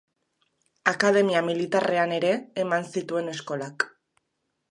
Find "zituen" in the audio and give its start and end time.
2.95-3.31